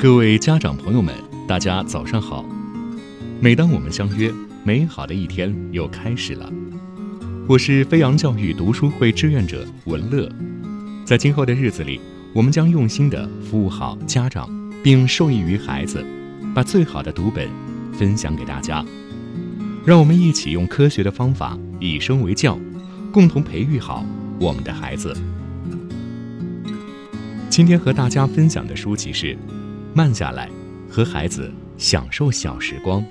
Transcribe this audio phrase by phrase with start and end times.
[0.00, 1.14] 各位家长朋友们，
[1.46, 2.42] 大家早上好！
[3.38, 4.32] 每当我们相约，
[4.64, 6.50] 美好的一天又开始了。
[7.46, 10.26] 我是飞扬教育读书会志愿者文乐，
[11.04, 12.00] 在今后的日子里，
[12.32, 14.48] 我们将用心的服务好家长，
[14.82, 16.02] 并受益于孩子，
[16.54, 17.46] 把最好的读本
[17.92, 18.82] 分享给大家。
[19.84, 22.58] 让我们一起用科学的方法，以身为教，
[23.12, 24.02] 共同培育好
[24.40, 25.14] 我们的孩子。
[27.50, 29.36] 今天和大家分享的书籍是。
[29.92, 30.48] 慢下来，
[30.88, 33.04] 和孩子享受小时光。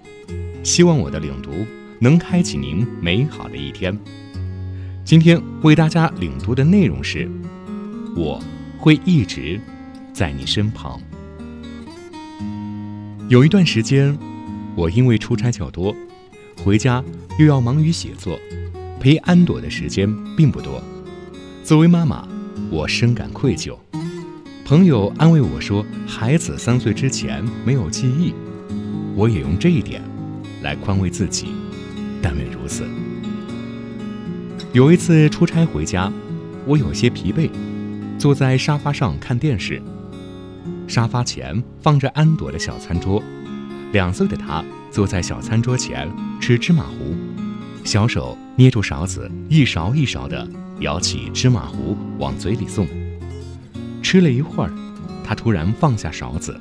[0.64, 1.52] 希望我的领读
[2.00, 3.98] 能开启您美好的一天。
[5.04, 7.30] 今天为大家领读的内容是：
[8.16, 8.42] 我
[8.78, 9.60] 会一直
[10.14, 11.02] 在你身旁。
[13.28, 14.18] 有一段时间，
[14.76, 15.94] 我因为出差较多，
[16.64, 17.04] 回家
[17.38, 18.40] 又要忙于写作，
[19.00, 20.82] 陪安朵的时间并不多。
[21.64, 22.28] 作为妈妈，
[22.72, 23.78] 我深感愧疚。
[24.70, 28.36] 朋友安慰我说：“孩子三岁之前没有记忆。”
[29.18, 30.00] 我也用这一点
[30.62, 31.48] 来宽慰自己。
[32.22, 32.86] 但愿如此。
[34.72, 36.14] 有一次出差回家，
[36.68, 37.50] 我有些疲惫，
[38.20, 39.82] 坐在沙发上看电视。
[40.88, 43.24] 沙发前放着安朵的小餐桌，
[43.92, 46.08] 两岁的她坐在小餐桌前
[46.40, 47.16] 吃芝麻糊，
[47.84, 50.48] 小手捏住勺子，一勺一勺地
[50.80, 52.88] 舀起芝麻糊往嘴里送。
[54.12, 54.72] 吃了一会儿，
[55.24, 56.60] 他突然放下勺子，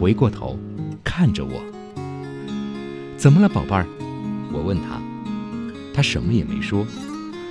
[0.00, 0.58] 回过头
[1.04, 1.62] 看着我。
[3.18, 3.86] 怎么了，宝贝儿？
[4.50, 4.98] 我问他。
[5.92, 6.86] 他什么也没说，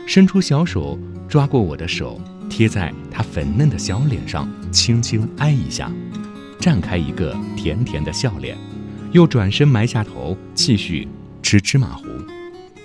[0.08, 0.98] 伸出小手
[1.30, 5.92] 抓过我的手，贴在他粉嫩的小脸上，轻轻挨一下，
[6.60, 8.58] 绽开一个甜甜的笑脸，
[9.12, 11.08] 又转身埋下头继续
[11.44, 12.08] 吃芝麻糊。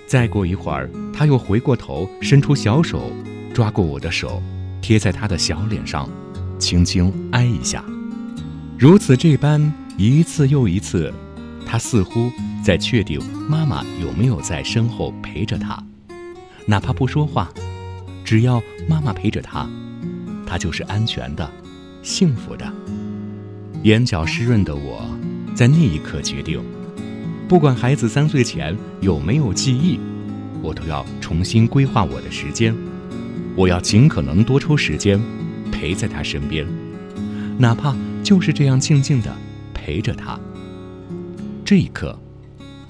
[0.05, 3.11] 再过一会儿，他又回过头，伸出小手
[3.55, 4.39] 抓过我的手，
[4.83, 6.07] 贴在他的小脸上。
[6.63, 7.83] 轻轻挨一下，
[8.79, 11.13] 如此这般一次又一次，
[11.65, 12.31] 他似乎
[12.63, 15.83] 在确定妈妈有没有在身后陪着他，
[16.65, 17.51] 哪怕不说话，
[18.23, 19.69] 只要妈妈陪着他，
[20.47, 21.51] 他就是安全的、
[22.01, 22.73] 幸福的。
[23.83, 25.05] 眼角湿润的我，
[25.53, 26.63] 在那一刻决定，
[27.45, 29.99] 不管孩子三岁前有没有记忆，
[30.61, 32.73] 我都要重新规划我的时间，
[33.53, 35.21] 我要尽可能多抽时间。
[35.83, 36.65] 陪在他身边，
[37.57, 39.35] 哪怕就是这样静静的
[39.73, 40.39] 陪着他。
[41.65, 42.17] 这一刻，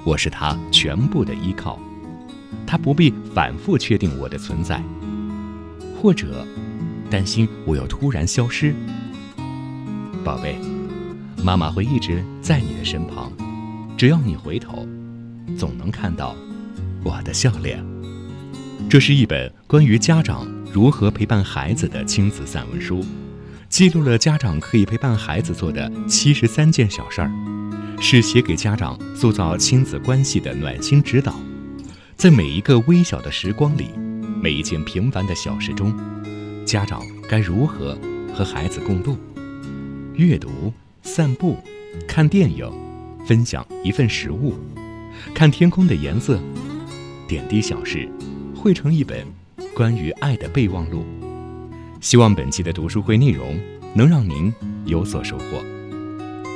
[0.06, 1.80] 我是他全部的依靠，
[2.68, 4.80] 他不必反复确定我的存在，
[6.00, 6.46] 或者
[7.10, 8.76] 担心我又突然消失。
[10.24, 10.56] 宝贝，
[11.44, 13.34] 妈妈会一直在你的身旁，
[13.98, 14.88] 只要你回头，
[15.58, 16.36] 总能看到
[17.04, 17.84] 我的笑脸。
[18.88, 20.46] 这是一本关于家长。
[20.74, 23.06] 如何陪伴孩子的亲子散文书，
[23.70, 27.32] 记录了家长可以陪伴孩子做的七十三件小事儿，
[28.02, 31.40] 是写给家长塑造亲子关系的暖心指导。
[32.16, 33.92] 在每一个微小的时光里，
[34.42, 35.96] 每一件平凡的小事中，
[36.66, 37.96] 家长该如何
[38.34, 39.16] 和孩子共度？
[40.16, 40.74] 阅读、
[41.04, 41.56] 散步、
[42.08, 42.68] 看电影、
[43.28, 44.56] 分享一份食物、
[45.36, 46.40] 看天空的颜色，
[47.28, 48.10] 点滴小事，
[48.56, 49.24] 汇成一本。
[49.76, 51.04] 关于爱的备忘录，
[52.00, 53.60] 希望本期的读书会内容
[53.96, 54.54] 能让您
[54.86, 55.64] 有所收获。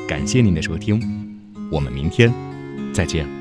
[0.07, 1.01] 感谢您的收听，
[1.71, 2.31] 我们明天
[2.93, 3.36] 再见。